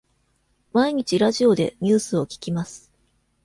[0.73, 2.91] 毎日ラジオでニュースを聞きます。